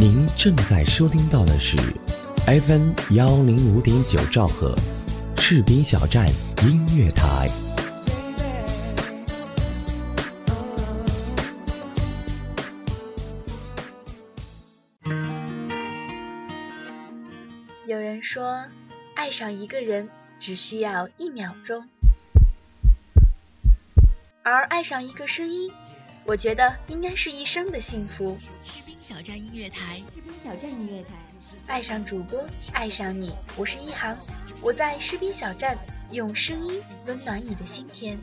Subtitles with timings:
[0.00, 1.76] 您正在收听到的是
[2.46, 4.74] FM 幺零五点九兆赫，
[5.36, 6.26] 赤兵小站
[6.62, 7.50] 音乐台。
[17.86, 18.64] 有人说，
[19.14, 20.08] 爱上一个人
[20.38, 21.86] 只需要一秒钟，
[24.42, 25.70] 而爱上一个声音，
[26.26, 28.38] 我觉得应该是一生的幸福。
[28.62, 31.14] 士兵小站音乐台，士兵小站音乐台，
[31.66, 34.16] 爱上主播，爱上你，我是一航，
[34.62, 35.76] 我在士兵小站
[36.12, 38.18] 用声音温暖你的心田。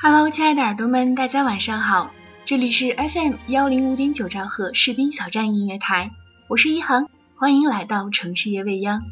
[0.00, 2.12] Hello，亲爱的耳朵们，大家晚上好，
[2.44, 6.12] 这里是 FM 幺零五点九兆赫士兵小站音乐台，
[6.48, 9.02] 我是一航，欢迎来到城市夜未央。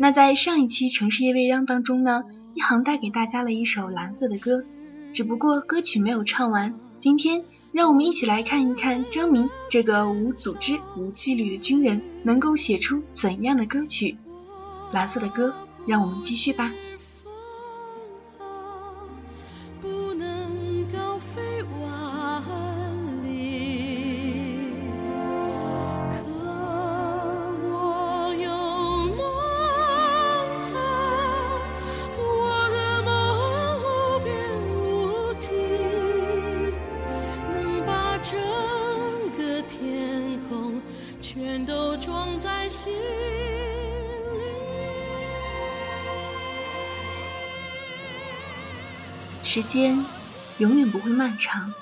[0.00, 2.22] 那在上一期城市夜未央当中呢，
[2.54, 4.64] 一航带给大家了一首蓝色的歌，
[5.12, 6.72] 只不过歌曲没有唱完。
[7.00, 14.16] 今天让我们一起来看一看张明这个无组织、无纪律的军人能够写出怎样的歌曲。
[14.92, 15.52] 蓝色的歌，
[15.84, 16.72] 让我们继续吧。
[49.48, 50.04] 时间
[50.58, 51.72] 永远不会漫长。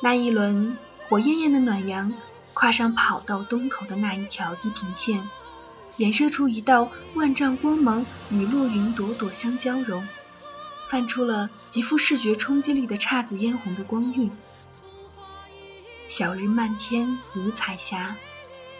[0.00, 0.78] 那一轮
[1.08, 2.14] 火焰焰的暖阳，
[2.54, 5.28] 跨上跑道东头的那一条地平线，
[5.98, 10.06] 衍射出一道万丈光芒，与落云朵朵相交融，
[10.88, 14.30] 泛出了极富视觉冲击力的姹紫嫣红的光晕。
[16.06, 18.14] 小日漫天五彩霞，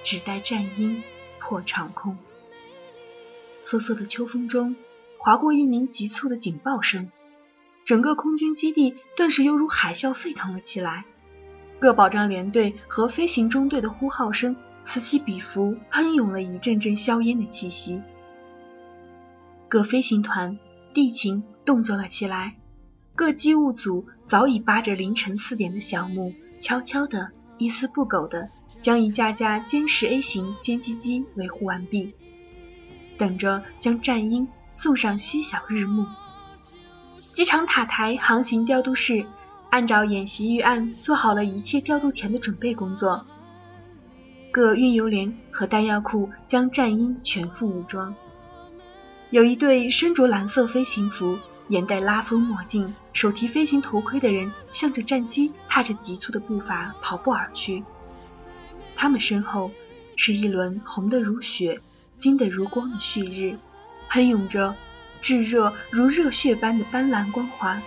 [0.04, 1.02] 只待战鹰
[1.40, 2.16] 破长空。
[3.58, 4.76] 瑟瑟的秋风中，
[5.18, 7.10] 划过一鸣急促的警报声。
[7.84, 11.04] 整个空军基地顿时犹如海啸沸腾了起来，
[11.80, 18.00] 各保障连队和飞行中队的呼号声此起彼伏，喷涌了一阵阵硝烟的气息。
[19.68, 20.58] 各飞行团、
[20.94, 22.56] 地勤动作了起来，
[23.16, 28.48] 各机务组早已扒着凌晨四点的小木，悄悄地、一丝不苟地
[28.80, 32.12] 将一架架歼十 A 型歼击机维护完毕，
[33.18, 36.06] 等着将战鹰送上西小日暮。
[37.32, 39.24] 机场塔台航行调度室
[39.70, 43.24] 按照演习预案做好了一切调度前的准备工作。
[44.50, 48.14] 各运油连和弹药库将战鹰全副武装。
[49.30, 51.38] 有一对身着蓝色飞行服、
[51.68, 57.82] 眼戴拉风墨镜、手提飞行头盔的人，向着战机踏着急促的步伐跑步而去。
[58.94, 59.70] 他们身后
[60.16, 61.80] 是一轮红得如血、
[62.18, 63.56] 金得如光的旭日，
[64.10, 64.76] 喷涌着。
[65.22, 67.80] 炙热如热血般的斑斓光华，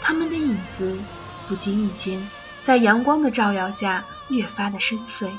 [0.00, 0.98] 他们的影子
[1.46, 2.26] 不经意间
[2.64, 5.30] 在阳光的照耀下越发的深邃。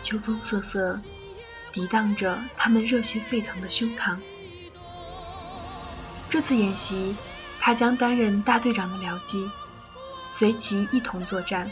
[0.00, 0.98] 秋风瑟瑟，
[1.74, 4.16] 涤荡着他们热血沸腾的胸膛。
[6.30, 7.14] 这次演习，
[7.60, 9.48] 他将担任大队长的僚机，
[10.32, 11.70] 随其一同作战。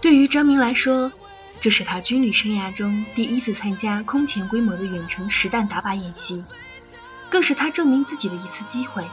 [0.00, 1.12] 对于张明来说，
[1.60, 6.42] 这是他军旅生涯中第一次参加空前规模的远程实弹打靶演习，
[7.28, 9.06] 更是他证明自己的一次机会。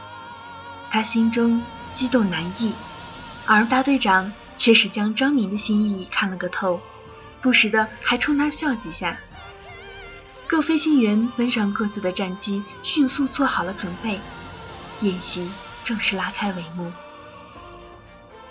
[0.90, 2.72] 他心中激动难抑，
[3.44, 6.80] 而大队长却是将张明的心意看了个透，
[7.42, 9.18] 不时的还冲他笑几下。
[10.46, 14.18] 各飞行员奔上各自的战机，迅速做好了准备，
[15.02, 15.50] 演习
[15.84, 16.90] 正式拉开帷幕。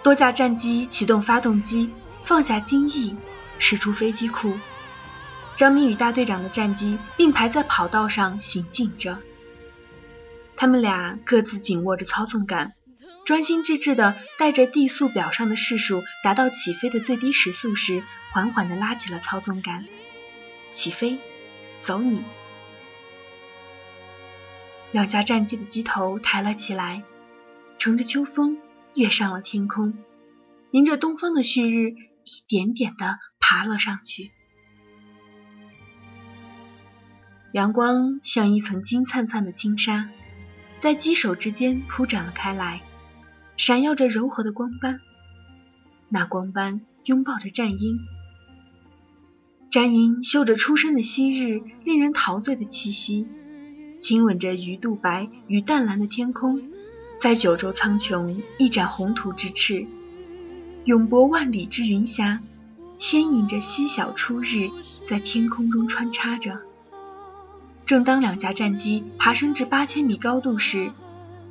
[0.03, 1.89] 多架战机启动发动机，
[2.23, 3.17] 放下襟翼。
[3.59, 4.57] 驶出飞机库，
[5.55, 9.19] 张明与大队长的战机并排在跑道上行进着。
[10.55, 12.73] 他们俩各自紧握着操纵杆，
[13.25, 19.85] 专心致志地带着地速表上的示数达到起飞的最低时速时，缓缓地拉起了操纵杆。
[20.71, 21.19] 起飞，
[21.79, 22.23] 走你！
[24.91, 27.03] 两架战机的机头抬了起来，
[27.77, 28.57] 乘着秋风
[28.93, 29.93] 跃上了天空，
[30.71, 31.95] 迎着东方的旭日，
[32.27, 34.31] 一点点的爬了上去。
[37.53, 40.09] 阳光像一层金灿灿的轻纱，
[40.77, 42.81] 在机首之间铺展了开来，
[43.55, 44.99] 闪耀着柔和的光斑。
[46.09, 47.99] 那光斑拥抱着战鹰，
[49.71, 53.25] 战鹰嗅着初升的昔日，令人陶醉的气息，
[54.01, 56.61] 亲吻着鱼肚白与淡蓝的天空，
[57.19, 59.87] 在九州苍穹一展宏图之翅，
[60.87, 62.39] 永博万里之云霞，
[62.97, 64.69] 牵引着细小初日，
[65.05, 66.59] 在天空中穿插着。
[67.85, 70.93] 正当两架战机爬升至八千米高度时，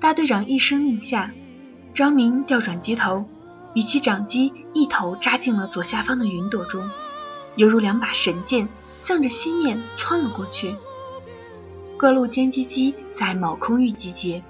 [0.00, 1.32] 大队长一声令下，
[1.92, 3.28] 张明调转机头，
[3.74, 6.88] 与其长机一头扎进了左下方的云朵中，
[7.56, 8.66] 犹如两把神剑，
[9.02, 10.74] 向着西面窜了过去。
[11.98, 14.42] 各路歼击机在某空域集结，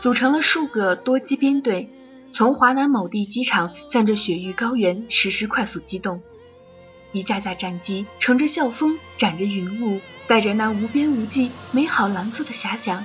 [0.00, 1.88] 组成了数个多机编队，
[2.34, 6.20] 从华南某地机场向着雪域高原实施快速机动。
[7.12, 10.00] 一架架战机乘着校风，展着云雾。
[10.26, 13.04] 带着那无边无际、美好蓝色的遐想，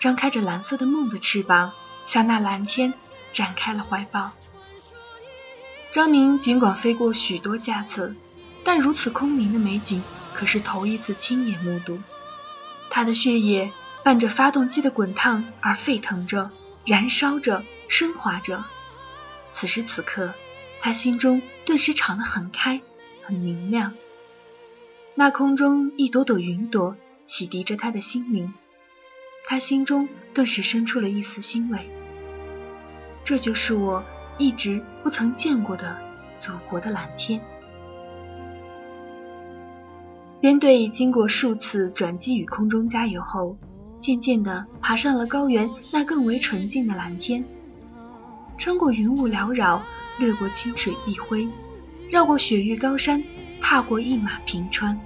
[0.00, 1.72] 张开着蓝色的梦的翅膀，
[2.04, 2.92] 向那蓝天
[3.32, 4.32] 展开了怀抱。
[5.92, 8.16] 张明尽管飞过许多架次，
[8.64, 10.02] 但如此空灵的美景
[10.34, 12.00] 可是头一次亲眼目睹。
[12.90, 13.70] 他的血液
[14.02, 16.50] 伴着发动机的滚烫而沸腾着、
[16.86, 18.64] 燃烧着、升华着。
[19.52, 20.34] 此时此刻，
[20.80, 22.80] 他心中顿时敞得很开、
[23.22, 23.92] 很明亮。
[25.14, 28.54] 那空中一朵朵云朵洗涤着他的心灵，
[29.46, 31.90] 他心中顿时生出了一丝欣慰。
[33.24, 34.04] 这就是我
[34.38, 35.98] 一直不曾见过的
[36.38, 37.40] 祖国的蓝天。
[40.38, 43.56] 编队经过数次转机与空中加油后，
[43.98, 47.44] 渐渐地爬上了高原那更为纯净的蓝天，
[48.56, 49.82] 穿过云雾缭绕，
[50.18, 51.48] 掠过清水碧辉，
[52.10, 53.22] 绕过雪域高山。
[53.58, 54.96] 踏过一马平川，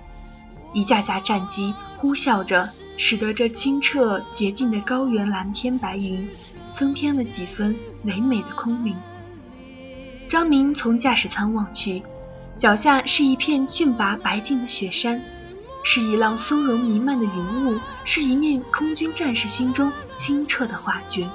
[0.75, 6.29] 一架架战机呼啸着，使得这清澈洁净的高原蓝天白云，
[6.75, 8.95] 增添了几分唯美的空灵。
[10.29, 12.03] 张明从驾驶舱望去，
[12.59, 15.23] 脚下是一片峻拔白净的雪山，
[15.83, 21.29] 是一浪松茸弥漫的云雾，是一面空军战士心中清澈的画卷。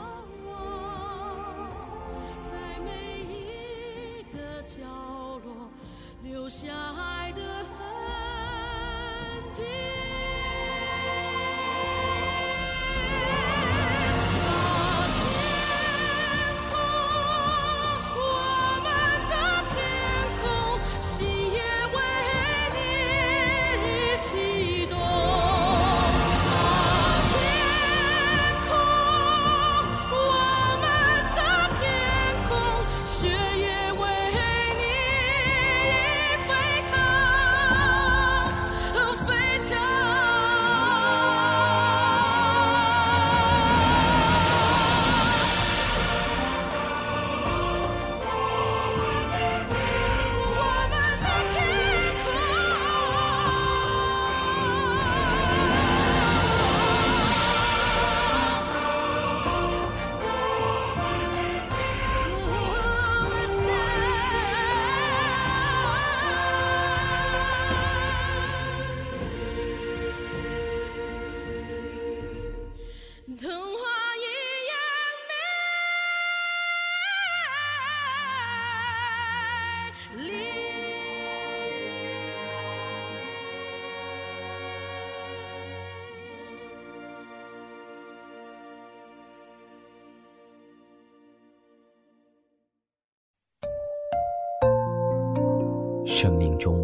[96.15, 96.79] 生命中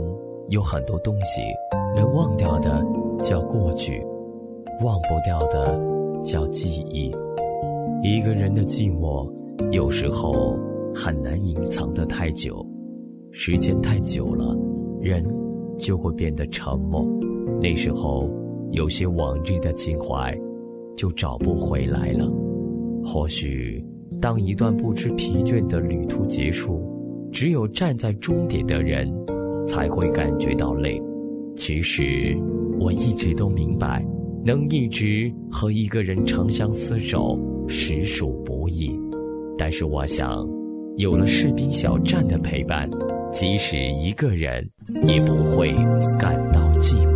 [0.50, 1.42] 有很多东西，
[1.96, 2.86] 能忘掉的
[3.24, 4.06] 叫过去，
[4.84, 5.80] 忘不掉的
[6.22, 7.10] 叫记忆。
[8.04, 9.32] 一个人的寂寞，
[9.72, 10.60] 有时候
[10.94, 12.62] 很难隐藏的太久，
[13.32, 14.54] 时间太久了，
[15.00, 15.26] 人
[15.80, 17.02] 就会变得沉默。
[17.62, 18.30] 那时候，
[18.72, 20.38] 有些往日的情怀
[20.98, 22.30] 就找不回来了。
[23.02, 23.82] 或许，
[24.20, 26.91] 当一段不知疲倦的旅途结束。
[27.32, 29.12] 只有站在终点的人，
[29.68, 31.02] 才会感觉到累。
[31.56, 32.38] 其实，
[32.80, 34.06] 我一直都明白，
[34.46, 38.92] 能一直和一个人长相厮守，实属不易。
[39.58, 40.48] 但是，我想，
[40.98, 42.90] 有了士兵小站的陪伴，
[43.32, 44.68] 即使一个人，
[45.08, 45.72] 也不会
[46.18, 47.11] 感到寂寞。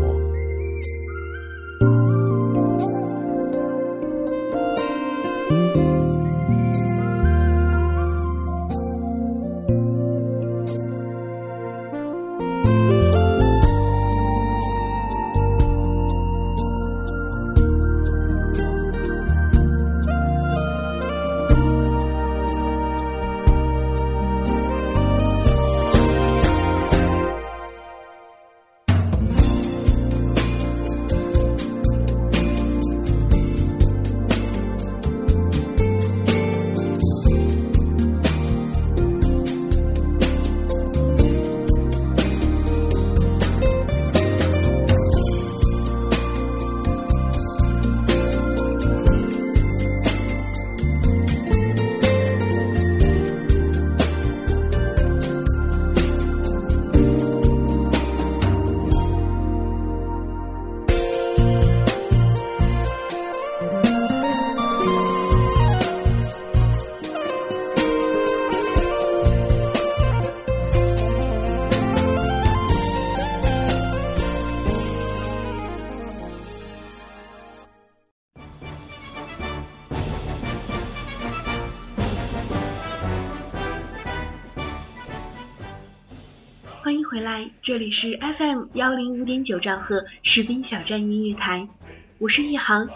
[87.16, 91.70] 回来，这里是 FM 幺零五点九兆赫士兵小站音乐台，
[92.18, 92.90] 我是一航，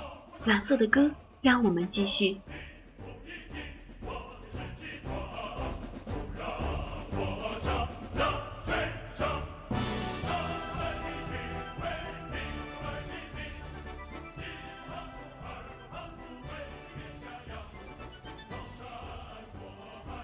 [0.43, 1.11] 蓝色的歌，
[1.41, 2.35] 让我们继续。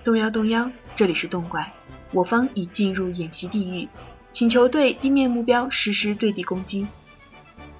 [0.04, 1.74] 动摇动摇，这里是动怪。
[2.16, 3.90] 我方已进入演习地域，
[4.32, 6.88] 请求对地面目标实施对地攻击。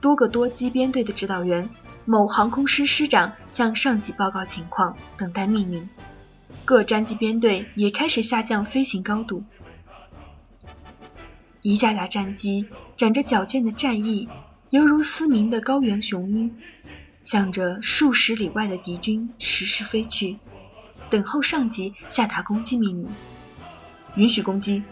[0.02, 1.70] 多个多机编队的指导员，
[2.04, 5.88] 某航空师师长向上级报告情况，等待命令。
[6.66, 9.46] 各战机编队也开始下降飞行高度。
[11.62, 14.28] 一架架战机展着矫健的战翼，
[14.70, 16.58] 犹如嘶鸣的高原雄鹰，
[17.24, 20.40] 向着数十里外的敌军实时飞去，
[21.10, 23.10] 等候上级下达攻击命令。
[24.16, 24.84] 允许攻击，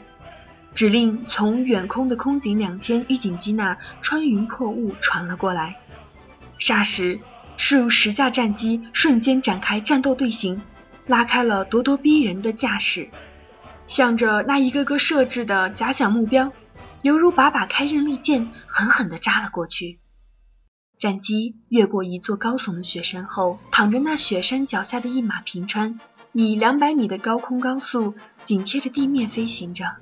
[0.76, 5.78] 指令从远空的空警两千预警机那穿云破雾传了过来。
[6.60, 7.20] 霎时，
[7.58, 10.62] 数十架战机瞬间展开战斗队形，
[11.08, 13.10] 拉开了咄咄逼人的架势，
[13.88, 16.52] 向着那一个个设置的假想目标，
[17.02, 20.00] 犹如把把开刃利剑，狠狠地扎了过去。
[21.00, 26.00] 战机越过一座高耸的雪山后，躺着那雪山脚下的一马平川。
[26.34, 29.98] 以两百米的高空高速紧贴着地面飞行着，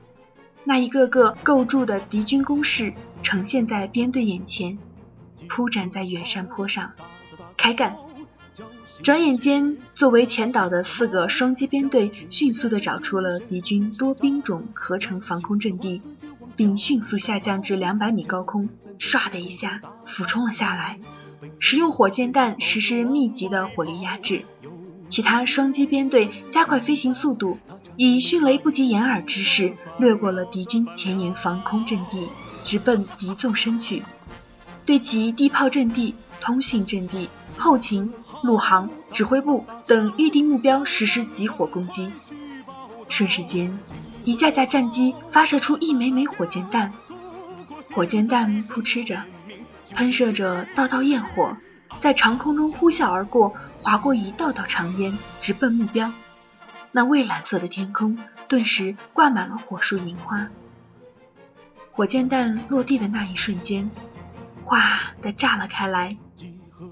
[0.64, 4.78] 那一个个构筑的敌军工事呈现在编队眼前，
[5.50, 6.94] 铺展在远山坡上。
[7.58, 7.98] 开干！
[9.04, 16.02] 转眼间，作为前导的四个双机编队迅速地找出了敌军多兵种合成防空阵地，
[16.56, 21.00] 并迅速下降至两百米高空，唰的一下俯冲了下来，
[21.60, 24.46] 使用火箭弹实施密集的火力压制。
[25.12, 27.60] 其他双机编队加快飞行速度，
[27.98, 32.30] 以迅雷不及掩耳之势掠过了敌军前沿防空阵地，
[32.64, 34.04] 直奔敌纵深去，
[34.86, 37.28] 对其地炮阵地、通信阵地、
[37.58, 42.10] 后勤、陆航、指挥部等预定目标实施集火攻击。
[43.10, 43.78] 瞬时间，
[44.24, 46.94] 一架架战机发射出一枚枚火箭弹，
[47.94, 49.22] 火箭弹扑哧着，
[49.94, 51.58] 喷射着道道焰火，
[52.00, 53.54] 在长空中呼啸而过。
[53.82, 56.12] 划过一道道长烟，直奔目标。
[56.92, 60.50] 那蔚蓝色的天空顿时挂满了火树银花。
[61.92, 63.90] 火箭弹落地的那一瞬间，
[64.62, 66.18] 哗的炸了开来，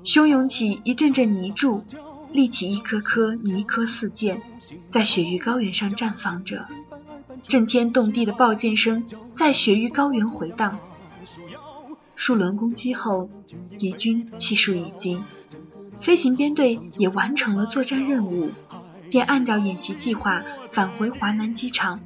[0.03, 1.83] 汹涌起一阵阵泥柱，
[2.31, 4.41] 立起一颗颗泥壳四箭，
[4.89, 6.67] 在雪域高原上绽放着。
[7.43, 9.05] 震天动地的爆箭声
[9.35, 10.79] 在雪域高原回荡。
[12.15, 13.29] 数轮攻击后，
[13.77, 15.23] 敌军气数已尽。
[16.01, 18.51] 飞行编队也完成了作战任务，
[19.09, 21.99] 便按照演习计划返回华南机场，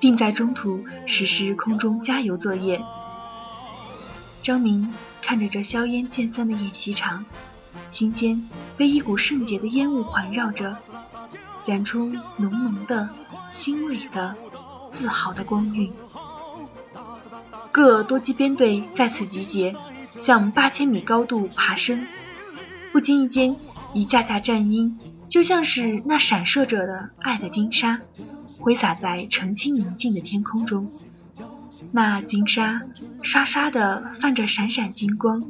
[0.00, 2.82] 并在中途实施空中加油作业。
[4.42, 7.24] 张明看着这硝烟渐散的演习场，
[7.90, 10.76] 心间被一股圣洁的烟雾环绕着，
[11.66, 13.08] 染出浓浓的、
[13.50, 14.36] 欣慰的、
[14.92, 15.92] 自豪的光晕。
[17.72, 19.74] 各多机编队再次集结，
[20.08, 22.06] 向八千米高度爬升。
[22.94, 23.56] 不经意间，
[23.92, 24.96] 一架架战鹰
[25.28, 27.98] 就像是那闪烁着的爱的金沙，
[28.60, 30.88] 挥洒在澄清宁静的天空中。
[31.90, 32.82] 那金沙
[33.20, 35.42] 刷刷的泛着闪闪金光，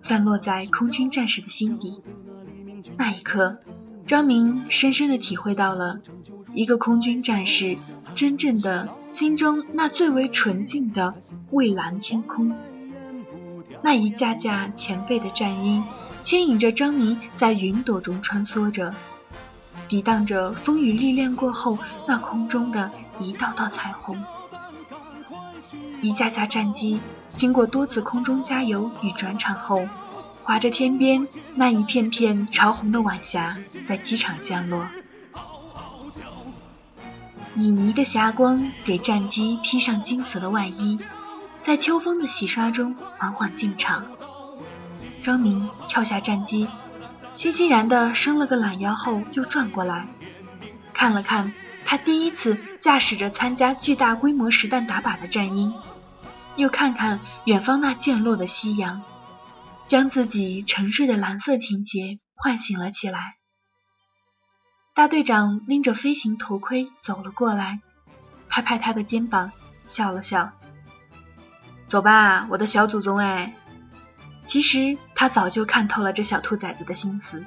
[0.00, 2.00] 散落在空军战士的心底。
[2.96, 3.58] 那一刻，
[4.06, 6.00] 张明深深的体会到了
[6.54, 7.76] 一个空军战士
[8.14, 11.16] 真正的心中那最为纯净的
[11.50, 12.56] 蔚蓝天空。
[13.82, 15.82] 那一架架前辈的战鹰。
[16.28, 18.94] 牵引着张明在云朵中穿梭着，
[19.88, 24.22] 抵挡着风雨历练过后那空中的一道道彩虹。
[26.02, 29.88] 一架架战机经过多次空中加油与转场后，
[30.42, 33.56] 划着天边那一片片潮红的晚霞，
[33.86, 34.86] 在机场降落。
[37.56, 40.98] 旖旎的霞光给战机披上金色的外衣，
[41.62, 44.04] 在秋风的洗刷中缓缓进场。
[45.22, 46.68] 张明跳下战机，
[47.34, 50.06] 欣欣然地伸了个懒腰后，又转过来，
[50.92, 51.52] 看了看
[51.84, 55.74] 他第一次驾驶着参加巨大规模实弹打靶的战鹰，
[56.56, 59.02] 又看看远方那渐落的夕阳，
[59.86, 63.36] 将自己沉睡的蓝色情节唤醒了起来。
[64.94, 67.80] 大队长拎着飞行头盔走了过来，
[68.48, 69.52] 拍拍他的肩膀，
[69.86, 70.52] 笑了笑
[71.86, 73.54] ：“走吧，我的小祖宗，哎。”
[74.48, 77.44] 其实他早就看透了这小兔崽子的心思。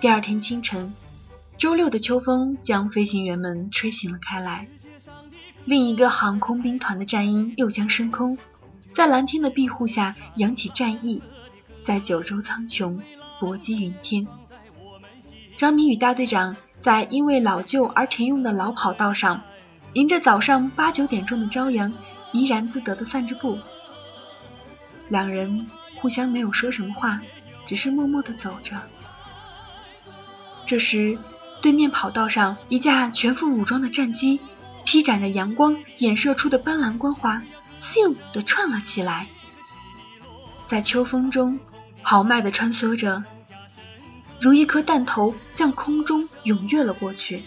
[0.00, 0.92] 第二天清晨，
[1.56, 4.66] 周六的秋风将飞行员们吹醒了开来。
[5.64, 8.36] 另一个航空兵团的战鹰又将升空，
[8.94, 11.22] 在蓝天的庇护下扬起战翼，
[11.84, 13.00] 在九州苍穹
[13.38, 14.26] 搏击云天。
[15.56, 19.42] 张明宇大队长在因为老旧而停用的老跑道上，
[19.92, 21.92] 迎着早上八九点钟的朝阳，
[22.32, 23.58] 怡然自得地散着步。
[25.10, 27.20] 两人互相没有说什么话，
[27.66, 28.80] 只是默默地走着。
[30.66, 31.18] 这时，
[31.60, 34.40] 对面跑道上一架全副武装的战机，
[34.84, 37.42] 披展着阳光衍射出的斑斓光华，
[37.80, 39.28] 咻地窜了起来，
[40.68, 41.58] 在秋风中
[42.02, 43.24] 豪迈地穿梭着，
[44.40, 47.42] 如一颗弹头向空中踊跃了过去。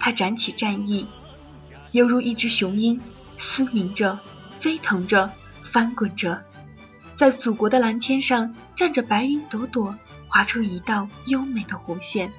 [0.00, 1.06] 它展起战翼，
[1.92, 3.00] 犹如一只雄鹰，
[3.38, 4.18] 嘶鸣着，
[4.64, 5.30] 飞腾着，
[5.62, 6.42] 翻滚着，
[7.18, 9.94] 在祖国的蓝天上站着白云朵朵。
[10.26, 12.32] 划出一道优美的弧线，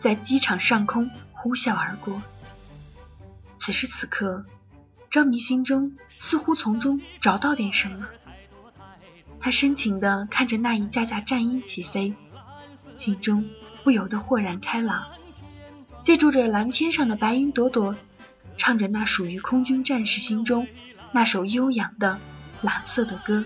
[0.00, 2.22] 在机场上空呼啸而过。
[3.58, 4.46] 此时此刻，
[5.10, 8.08] 张明心中似乎从中找到点什么。
[9.38, 12.14] 他深情地看着那一架架战鹰起飞，
[12.94, 13.50] 心中
[13.84, 15.06] 不由得豁然开朗。
[16.02, 17.94] 借助着蓝天上的白云朵朵，
[18.56, 20.66] 唱着那属于空军战士心中
[21.12, 22.18] 那首悠扬的
[22.62, 23.44] 蓝色的歌，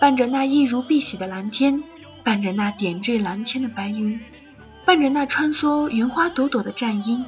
[0.00, 1.82] 伴着那一如碧玺的蓝天。
[2.24, 4.20] 伴着那点缀蓝天的白云，
[4.84, 7.24] 伴着那穿梭云花朵朵的战鹰，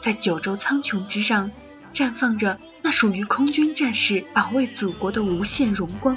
[0.00, 1.50] 在九州苍穹之上，
[1.92, 6.16] 绽放着那属于空军战士保卫祖国的无限荣光。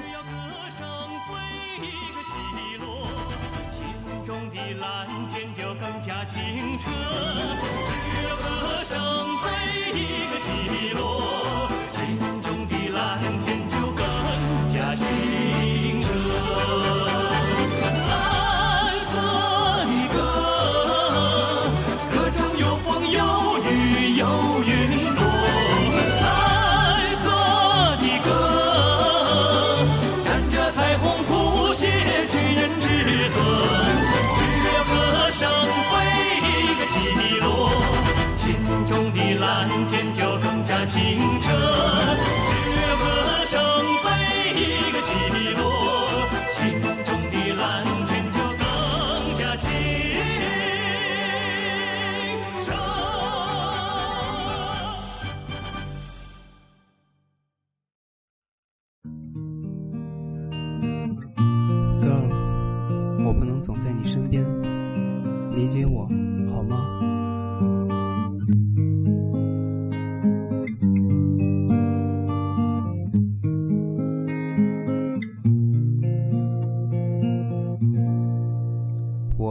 [3.71, 3.87] 心
[4.23, 6.37] 中的蓝天就更加清
[6.77, 6.91] 澈
[40.91, 41.30] 心。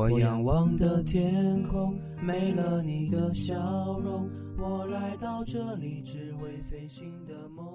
[0.08, 3.54] 我仰望的天空没了你的笑
[4.02, 7.66] 容，我来到这里只为飞行的梦。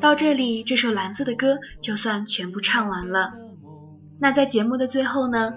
[0.00, 3.32] 到这里，这首蓝色的歌就算全部唱完了。
[4.20, 5.54] 那在节目的最后呢，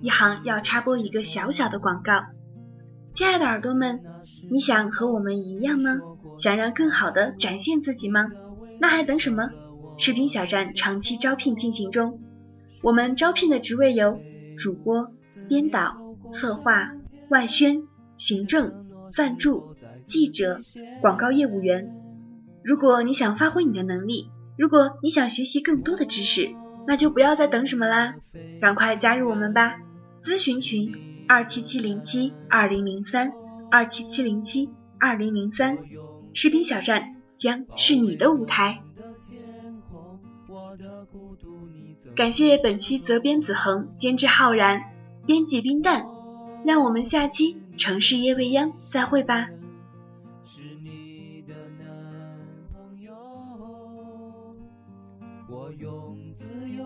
[0.00, 2.22] 一行要插播一个小小的广告。
[3.14, 4.00] 亲爱的耳朵们，
[4.48, 5.90] 你想和我们一样吗？
[6.38, 8.28] 想让更好的展现自己吗？
[8.78, 9.50] 那还等什么？
[9.98, 12.20] 视频小站长期招聘进行中，
[12.84, 14.20] 我们招聘的职位有
[14.58, 15.10] 主播、
[15.48, 15.96] 编导、
[16.30, 16.92] 策划、
[17.30, 17.82] 外宣、
[18.16, 20.60] 行政、赞助、记者、
[21.00, 21.90] 广告业务员。
[22.62, 26.54] 如果你想发挥你的能力，如果你想学习更多的知识。
[26.86, 28.16] 那就不要再等什么啦，
[28.60, 29.78] 赶快加入我们吧！
[30.22, 30.92] 咨询群
[31.26, 33.32] 二七七零七二零零三
[33.70, 34.68] 二七七零七
[35.00, 35.78] 二零零三，
[36.34, 38.82] 视频小站将是你的舞台。
[42.14, 44.84] 感谢本期责编子恒，监制浩然，
[45.26, 46.06] 编辑冰蛋，
[46.64, 49.48] 让我们下期城市夜未央再会吧。
[50.44, 51.88] 是你的男
[52.72, 53.12] 朋友，
[55.48, 56.84] 我用自由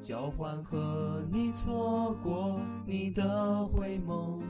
[0.00, 4.40] 交换和你错过你的回眸，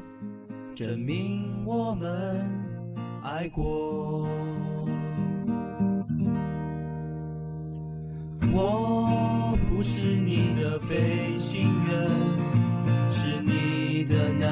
[0.75, 2.39] 证明我们
[3.23, 4.29] 爱过。
[8.55, 9.02] 我
[9.83, 12.09] 是你的飞行员，
[13.11, 14.49] 是你的男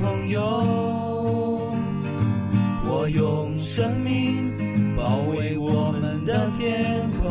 [0.00, 0.40] 朋友。
[2.90, 7.30] 我用生命保卫我们的天空，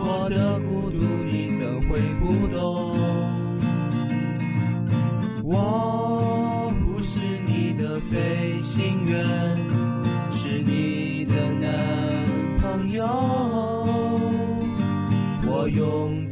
[0.00, 1.68] 我的孤独你怎。
[1.88, 2.98] 会不懂，
[5.42, 9.26] 我不是你的飞行员，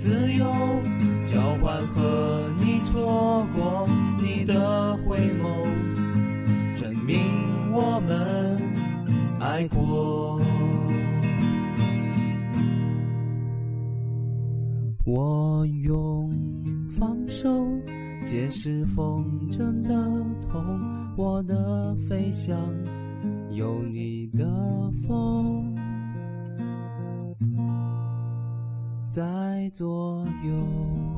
[0.06, 0.46] 自由
[1.24, 3.88] 交换和你错过
[4.22, 5.66] 你的回眸。
[6.76, 7.18] 证明
[7.72, 8.56] 我们
[9.40, 10.40] 爱过。
[15.04, 16.32] 我用
[16.88, 17.66] 放手
[18.24, 19.92] 解释风筝的
[20.48, 20.62] 痛，
[21.16, 22.56] 我的飞翔
[23.50, 24.44] 有你的
[25.04, 25.75] 风
[29.16, 31.15] 在左右。